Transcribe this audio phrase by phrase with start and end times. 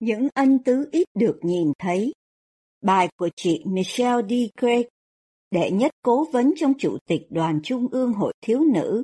[0.00, 2.12] Những ân tứ ít được nhìn thấy.
[2.80, 4.32] Bài của chị Michelle D.
[4.60, 4.86] Craig,
[5.50, 9.02] đệ nhất cố vấn trong Chủ tịch Đoàn Trung ương Hội Thiếu Nữ,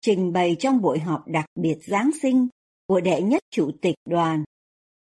[0.00, 2.48] trình bày trong buổi họp đặc biệt Giáng sinh
[2.86, 4.44] của đệ nhất Chủ tịch Đoàn,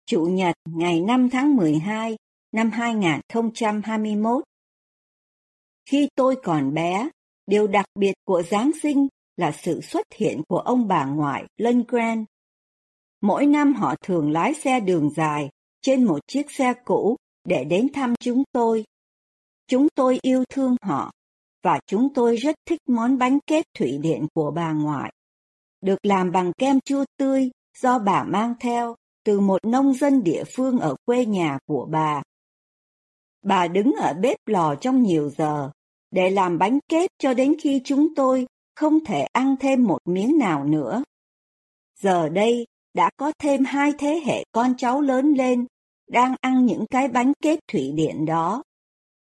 [0.05, 2.17] Chủ nhật ngày 5 tháng 12
[2.51, 4.43] năm 2021.
[5.89, 7.09] Khi tôi còn bé,
[7.47, 12.25] điều đặc biệt của Giáng sinh là sự xuất hiện của ông bà ngoại Lundgren
[13.21, 15.49] Mỗi năm họ thường lái xe đường dài
[15.81, 18.85] trên một chiếc xe cũ để đến thăm chúng tôi.
[19.67, 21.11] Chúng tôi yêu thương họ
[21.63, 25.13] và chúng tôi rất thích món bánh kép thủy điện của bà ngoại.
[25.81, 30.43] Được làm bằng kem chua tươi do bà mang theo từ một nông dân địa
[30.55, 32.21] phương ở quê nhà của bà.
[33.41, 35.71] Bà đứng ở bếp lò trong nhiều giờ
[36.11, 40.37] để làm bánh kép cho đến khi chúng tôi không thể ăn thêm một miếng
[40.37, 41.03] nào nữa.
[41.99, 45.65] Giờ đây, đã có thêm hai thế hệ con cháu lớn lên,
[46.07, 48.63] đang ăn những cái bánh kết thủy điện đó.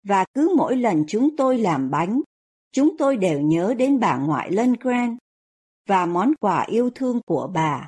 [0.04, 2.22] Và cứ mỗi lần chúng tôi làm bánh,
[2.72, 5.18] chúng tôi đều nhớ đến bà ngoại Lundgren
[5.88, 7.88] và món quà yêu thương của bà.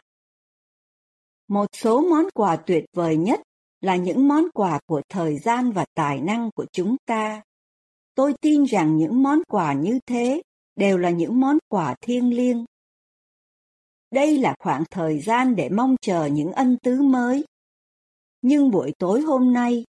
[1.48, 3.42] Một số món quà tuyệt vời nhất
[3.82, 7.42] là những món quà của thời gian và tài năng của chúng ta.
[8.16, 10.42] Tôi tin rằng những món quà như thế
[10.76, 12.66] đều là những món quà thiêng liêng
[14.12, 17.46] đây là khoảng thời gian để mong chờ những ân tứ mới.
[18.42, 19.84] Nhưng buổi tối hôm nay,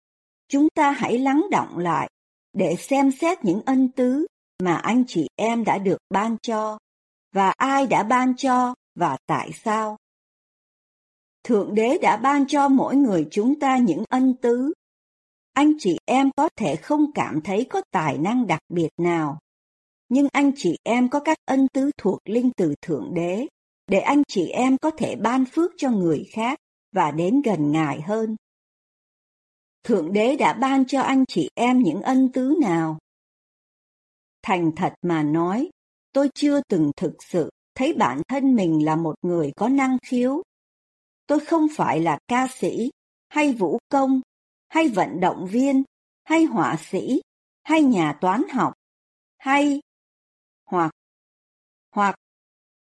[0.47, 2.09] chúng ta hãy lắng động lại
[2.53, 4.25] để xem xét những ân tứ
[4.63, 6.77] mà anh chị em đã được ban cho
[7.31, 9.97] và ai đã ban cho và tại sao.
[11.43, 14.73] Thượng đế đã ban cho mỗi người chúng ta những ân tứ.
[15.53, 19.39] Anh chị em có thể không cảm thấy có tài năng đặc biệt nào,
[20.09, 23.47] nhưng anh chị em có các ân tứ thuộc linh từ Thượng đế
[23.87, 26.59] để anh chị em có thể ban phước cho người khác
[26.91, 28.35] và đến gần Ngài hơn.
[29.83, 32.97] Thượng Đế đã ban cho anh chị em những ân tứ nào?
[34.41, 35.69] Thành thật mà nói,
[36.13, 40.43] tôi chưa từng thực sự thấy bản thân mình là một người có năng khiếu.
[41.27, 42.91] Tôi không phải là ca sĩ,
[43.29, 44.21] hay vũ công,
[44.67, 45.83] hay vận động viên,
[46.23, 47.21] hay họa sĩ,
[47.63, 48.73] hay nhà toán học,
[49.37, 49.81] hay
[50.65, 50.91] hoặc
[51.91, 52.15] hoặc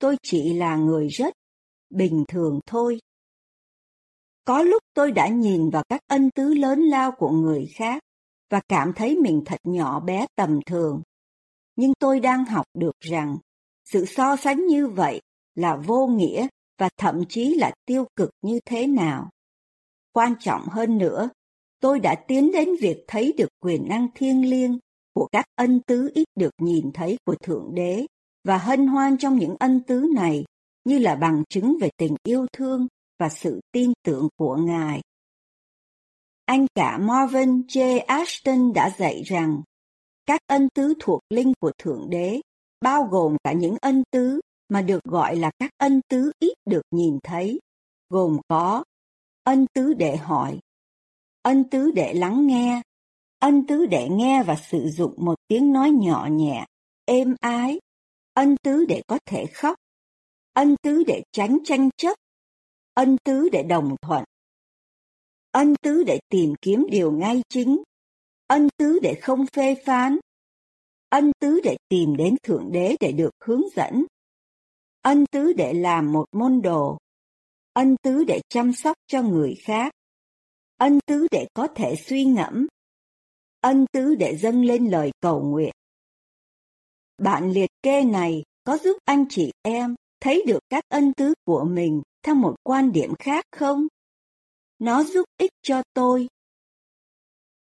[0.04, 1.34] tôi chỉ là người rất
[1.90, 3.00] bình thường thôi.
[4.46, 8.04] Có lúc tôi đã nhìn vào các ân tứ lớn lao của người khác
[8.50, 11.02] và cảm thấy mình thật nhỏ bé tầm thường.
[11.76, 13.38] Nhưng tôi đang học được rằng
[13.86, 15.22] sự so sánh như vậy
[15.56, 16.48] là vô nghĩa
[16.78, 19.30] và thậm chí là tiêu cực như thế nào.
[20.12, 21.30] Quan trọng hơn nữa,
[21.80, 24.80] tôi đã tiến đến việc thấy được quyền năng thiêng liêng
[25.14, 28.06] của các ân tứ ít được nhìn thấy của Thượng Đế
[28.44, 30.46] và hân hoan trong những ân tứ này
[30.84, 32.88] như là bằng chứng về tình yêu thương
[33.20, 35.02] và sự tin tưởng của Ngài.
[36.46, 38.06] Anh cả Marvin J.
[38.08, 39.62] Ashton đã dạy rằng
[40.26, 42.42] các ân tứ thuộc linh của Thượng Đế
[42.82, 44.40] bao gồm cả những ân tứ
[44.70, 47.60] mà được gọi là các ân tứ ít được nhìn thấy,
[48.10, 48.84] gồm có
[49.44, 50.60] ân tứ để hỏi,
[51.42, 52.82] ân tứ để lắng nghe,
[53.40, 56.66] ân tứ để nghe và sử dụng một tiếng nói nhỏ nhẹ,
[57.06, 57.80] êm ái
[58.34, 59.76] ân tứ để có thể khóc,
[60.54, 62.18] ân tứ để tránh tranh chấp,
[62.94, 64.24] ân tứ để đồng thuận,
[65.52, 67.84] ân tứ để tìm kiếm điều ngay chính,
[68.48, 70.18] ân tứ để không phê phán,
[71.10, 74.06] ân tứ để tìm đến Thượng Đế để được hướng dẫn,
[75.02, 76.98] ân tứ để làm một môn đồ,
[77.74, 79.94] ân tứ để chăm sóc cho người khác,
[80.78, 82.68] ân tứ để có thể suy ngẫm,
[83.62, 85.72] ân tứ để dâng lên lời cầu nguyện.
[87.24, 91.64] Bạn liệt kê này có giúp anh chị em thấy được các ân tứ của
[91.64, 93.88] mình theo một quan điểm khác không?
[94.80, 96.28] Nó giúp ích cho tôi.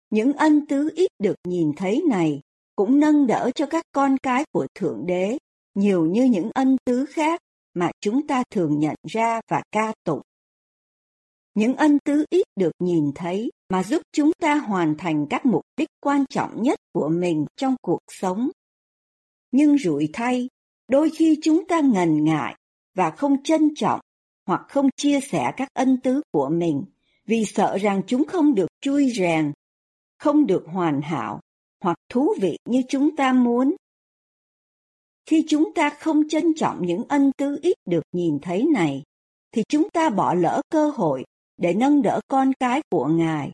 [0.09, 2.41] Những ân tứ ít được nhìn thấy này
[2.75, 5.37] cũng nâng đỡ cho các con cái của Thượng Đế,
[5.75, 7.41] nhiều như những ân tứ khác
[7.73, 10.21] mà chúng ta thường nhận ra và ca tụng.
[11.53, 15.61] Những ân tứ ít được nhìn thấy mà giúp chúng ta hoàn thành các mục
[15.77, 18.49] đích quan trọng nhất của mình trong cuộc sống
[19.53, 20.49] nhưng rủi thay,
[20.87, 22.55] đôi khi chúng ta ngần ngại
[22.95, 23.99] và không trân trọng
[24.47, 26.83] hoặc không chia sẻ các ân tứ của mình
[27.25, 29.53] vì sợ rằng chúng không được chui rèn,
[30.19, 31.39] không được hoàn hảo
[31.83, 33.75] hoặc thú vị như chúng ta muốn.
[35.25, 39.03] Khi chúng ta không trân trọng những ân tứ ít được nhìn thấy này,
[39.51, 41.23] thì chúng ta bỏ lỡ cơ hội
[41.57, 43.51] để nâng đỡ con cái của Ngài,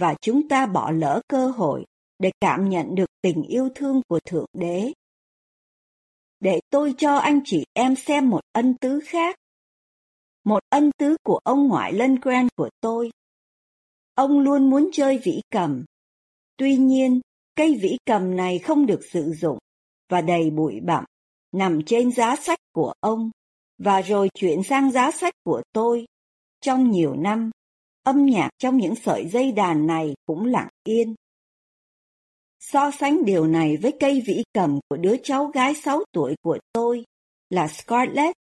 [0.00, 1.84] và chúng ta bỏ lỡ cơ hội
[2.18, 4.92] để cảm nhận được tình yêu thương của Thượng Đế
[6.40, 9.36] để tôi cho anh chị em xem một ân tứ khác.
[10.44, 12.18] một ân tứ của ông ngoại Lân
[12.56, 13.10] của tôi.
[14.14, 15.84] Ông luôn muốn chơi vĩ cầm.
[16.56, 17.20] Tuy nhiên,
[17.56, 19.58] cây vĩ cầm này không được sử dụng
[20.08, 21.04] và đầy bụi bặm,
[21.52, 23.30] nằm trên giá sách của ông,
[23.78, 26.06] và rồi chuyển sang giá sách của tôi.
[26.60, 27.50] Trong nhiều năm,
[28.02, 31.14] âm nhạc trong những sợi dây đàn này cũng lặng yên.
[32.72, 36.58] So sánh điều này với cây vĩ cầm của đứa cháu gái 6 tuổi của
[36.72, 37.04] tôi
[37.50, 38.36] là Scarlett.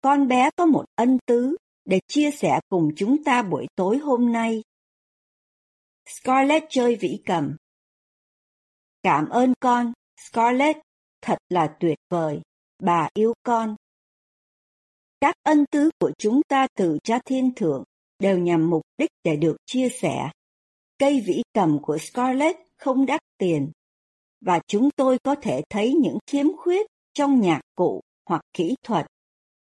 [0.00, 4.32] Con bé có một ân tứ để chia sẻ cùng chúng ta buổi tối hôm
[4.32, 4.62] nay.
[6.06, 7.56] Scarlett chơi vĩ cầm.
[9.02, 10.78] Cảm ơn con, Scarlett,
[11.22, 12.40] thật là tuyệt vời,
[12.82, 13.76] bà yêu con.
[15.20, 17.84] Các ân tứ của chúng ta từ cha thiên thượng
[18.18, 20.30] đều nhằm mục đích để được chia sẻ.
[20.98, 23.70] Cây vĩ cầm của Scarlett không đắt tiền,
[24.40, 29.06] và chúng tôi có thể thấy những khiếm khuyết trong nhạc cụ hoặc kỹ thuật.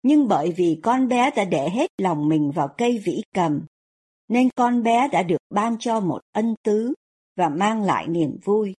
[0.04, 3.65] Nhưng bởi vì con bé đã để hết lòng mình vào cây vĩ cầm,
[4.27, 6.94] nên con bé đã được ban cho một ân tứ
[7.36, 8.74] và mang lại niềm vui.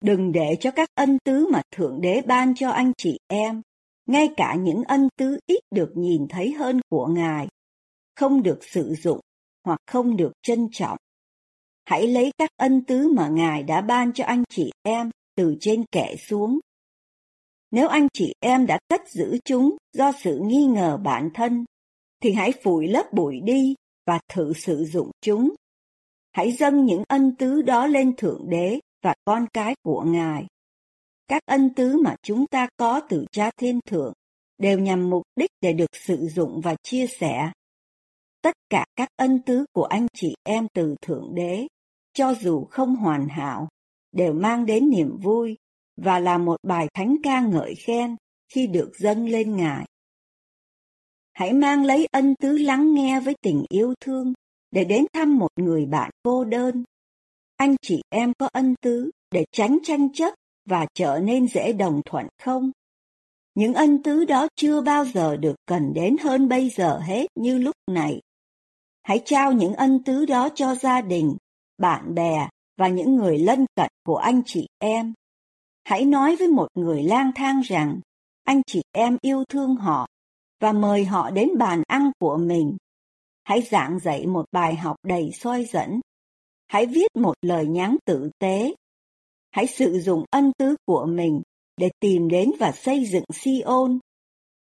[0.00, 3.62] Đừng để cho các ân tứ mà Thượng Đế ban cho anh chị em,
[4.06, 7.48] ngay cả những ân tứ ít được nhìn thấy hơn của Ngài,
[8.14, 9.20] không được sử dụng
[9.64, 10.98] hoặc không được trân trọng.
[11.86, 15.84] Hãy lấy các ân tứ mà Ngài đã ban cho anh chị em từ trên
[15.92, 16.58] kẻ xuống.
[17.70, 21.64] Nếu anh chị em đã cất giữ chúng do sự nghi ngờ bản thân,
[22.22, 23.74] thì hãy phủi lớp bụi đi
[24.06, 25.54] và thử sử dụng chúng.
[26.32, 30.46] Hãy dâng những ân tứ đó lên Thượng Đế và con cái của Ngài.
[31.28, 34.12] Các ân tứ mà chúng ta có từ Cha Thiên Thượng
[34.58, 37.50] đều nhằm mục đích để được sử dụng và chia sẻ.
[38.42, 41.66] Tất cả các ân tứ của anh chị em từ Thượng Đế,
[42.16, 43.68] cho dù không hoàn hảo,
[44.12, 45.56] đều mang đến niềm vui
[45.96, 48.16] và là một bài thánh ca ngợi khen
[48.48, 49.86] khi được dâng lên Ngài.
[51.32, 54.32] Hãy mang lấy ân tứ lắng nghe với tình yêu thương
[54.70, 56.84] để đến thăm một người bạn cô đơn.
[57.56, 60.34] Anh chị em có ân tứ để tránh tranh chấp
[60.64, 62.70] và trở nên dễ đồng thuận không?
[63.54, 67.58] Những ân tứ đó chưa bao giờ được cần đến hơn bây giờ hết như
[67.58, 68.20] lúc này.
[69.02, 71.36] Hãy trao những ân tứ đó cho gia đình,
[71.78, 75.12] bạn bè và những người lân cận của anh chị em.
[75.84, 78.00] Hãy nói với một người lang thang rằng
[78.44, 80.06] anh chị em yêu thương họ
[80.60, 82.76] và mời họ đến bàn ăn của mình.
[83.44, 86.00] Hãy giảng dạy một bài học đầy soi dẫn.
[86.66, 88.74] Hãy viết một lời nhắn tử tế.
[89.50, 91.42] Hãy sử dụng ân tứ của mình
[91.76, 93.98] để tìm đến và xây dựng Sion,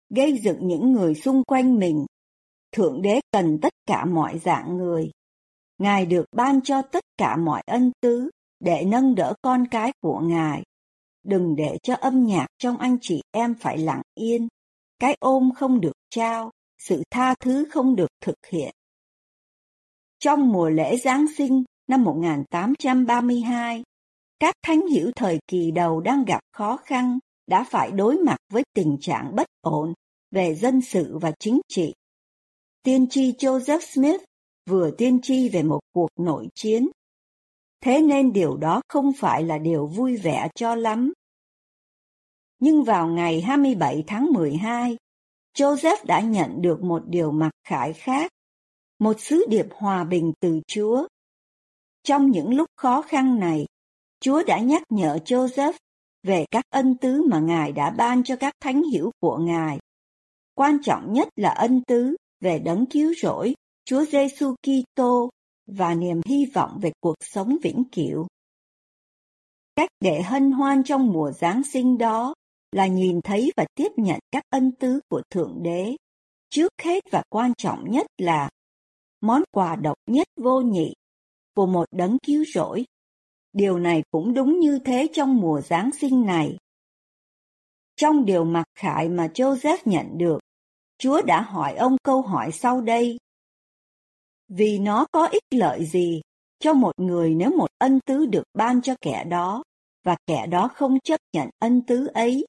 [0.09, 2.05] gây dựng những người xung quanh mình.
[2.71, 5.11] Thượng đế cần tất cả mọi dạng người.
[5.79, 8.29] Ngài được ban cho tất cả mọi ân tứ
[8.59, 10.63] để nâng đỡ con cái của Ngài.
[11.23, 14.47] Đừng để cho âm nhạc trong anh chị em phải lặng yên
[14.99, 18.75] cái ôm không được trao, sự tha thứ không được thực hiện.
[20.19, 23.83] Trong mùa lễ Giáng sinh năm 1832,
[24.39, 28.63] các thánh hiểu thời kỳ đầu đang gặp khó khăn đã phải đối mặt với
[28.73, 29.93] tình trạng bất ổn
[30.31, 31.93] về dân sự và chính trị.
[32.83, 34.21] Tiên tri Joseph Smith
[34.69, 36.89] vừa tiên tri về một cuộc nội chiến.
[37.81, 41.13] Thế nên điều đó không phải là điều vui vẻ cho lắm.
[42.59, 44.97] Nhưng vào ngày 27 tháng 12,
[45.57, 48.31] Joseph đã nhận được một điều mặc khải khác,
[48.99, 51.07] một sứ điệp hòa bình từ Chúa.
[52.03, 53.65] Trong những lúc khó khăn này,
[54.19, 55.73] Chúa đã nhắc nhở Joseph
[56.23, 59.79] về các ân tứ mà Ngài đã ban cho các thánh hiểu của Ngài.
[60.55, 63.55] Quan trọng nhất là ân tứ về đấng cứu rỗi,
[63.89, 65.29] Chúa Giêsu Kitô
[65.67, 68.27] và niềm hy vọng về cuộc sống vĩnh cửu.
[69.75, 72.33] Cách để hân hoan trong mùa Giáng sinh đó
[72.71, 75.95] là nhìn thấy và tiếp nhận các ân tứ của Thượng Đế.
[76.49, 78.49] Trước hết và quan trọng nhất là
[79.21, 80.93] món quà độc nhất vô nhị
[81.55, 82.85] của một đấng cứu rỗi.
[83.53, 86.57] Điều này cũng đúng như thế trong mùa Giáng sinh này.
[87.95, 90.39] Trong điều mặc khải mà Joseph nhận được,
[90.97, 93.17] Chúa đã hỏi ông câu hỏi sau đây.
[94.49, 96.21] Vì nó có ích lợi gì
[96.59, 99.63] cho một người nếu một ân tứ được ban cho kẻ đó,
[100.03, 102.45] và kẻ đó không chấp nhận ân tứ ấy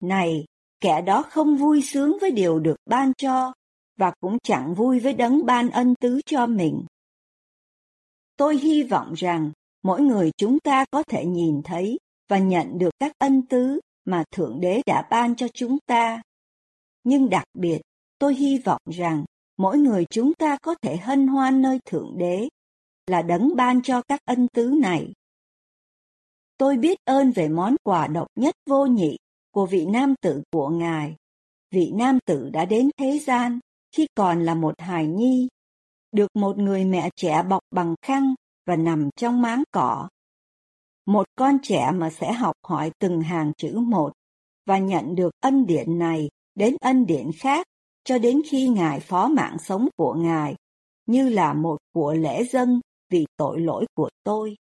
[0.00, 0.44] này,
[0.80, 3.52] kẻ đó không vui sướng với điều được ban cho,
[3.96, 6.84] và cũng chẳng vui với đấng ban ân tứ cho mình.
[8.36, 9.50] Tôi hy vọng rằng
[9.82, 14.24] mỗi người chúng ta có thể nhìn thấy và nhận được các ân tứ mà
[14.30, 16.22] Thượng Đế đã ban cho chúng ta.
[17.04, 17.80] Nhưng đặc biệt,
[18.18, 19.24] tôi hy vọng rằng
[19.56, 22.48] mỗi người chúng ta có thể hân hoan nơi Thượng Đế,
[23.06, 25.12] là đấng ban cho các ân tứ này.
[26.56, 29.16] Tôi biết ơn về món quà độc nhất vô nhị
[29.50, 31.16] của vị nam tử của Ngài,
[31.70, 33.58] vị nam tử đã đến thế gian
[33.96, 35.48] khi còn là một hài nhi,
[36.12, 38.34] được một người mẹ trẻ bọc bằng khăn
[38.66, 40.08] và nằm trong máng cỏ.
[41.06, 44.12] Một con trẻ mà sẽ học hỏi từng hàng chữ một
[44.66, 47.66] và nhận được ân điển này đến ân điển khác
[48.04, 50.54] cho đến khi Ngài phó mạng sống của Ngài
[51.06, 52.80] như là một của lễ dân
[53.10, 54.56] vì tội lỗi của tôi,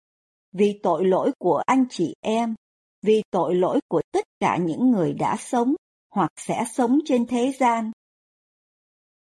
[0.51, 2.55] vì tội lỗi của anh chị em,
[3.01, 5.75] vì tội lỗi của tất cả những người đã sống
[6.09, 7.91] hoặc sẽ sống trên thế gian.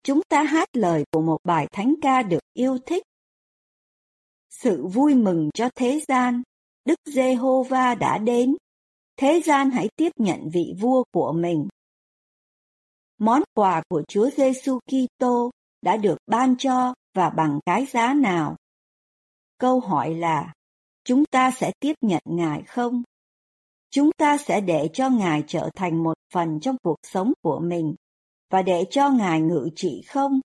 [0.03, 3.03] Chúng ta hát lời của một bài thánh ca được yêu thích.
[4.49, 6.41] Sự vui mừng cho thế gian,
[6.85, 8.55] Đức Giê-hô-va đã đến.
[9.17, 11.67] Thế gian hãy tiếp nhận vị vua của mình.
[13.23, 15.51] Món quà của Chúa Giêsu Kitô
[15.81, 18.55] đã được ban cho và bằng cái giá nào?
[19.57, 20.53] Câu hỏi là,
[21.03, 23.03] chúng ta sẽ tiếp nhận Ngài không?
[23.89, 27.95] Chúng ta sẽ để cho Ngài trở thành một phần trong cuộc sống của mình
[28.49, 30.39] và để cho Ngài ngự trị không?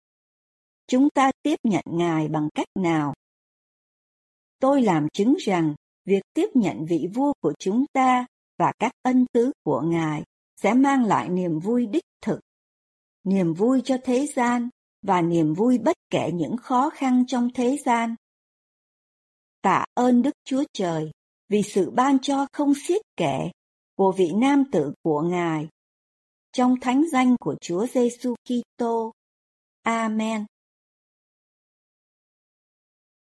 [0.86, 3.14] Chúng ta tiếp nhận Ngài bằng cách nào?
[4.60, 8.26] Tôi làm chứng rằng việc tiếp nhận vị vua của chúng ta
[8.58, 10.22] và các ân tứ của Ngài
[10.56, 12.40] sẽ mang lại niềm vui đích thực,
[13.28, 14.68] niềm vui cho thế gian
[15.02, 18.14] và niềm vui bất kể những khó khăn trong thế gian.
[19.62, 21.10] Tạ ơn Đức Chúa Trời
[21.48, 23.50] vì sự ban cho không xiết kể
[23.96, 25.68] của vị nam tử của Ngài.
[26.52, 29.12] Trong thánh danh của Chúa Giêsu Kitô.
[29.82, 30.44] Amen.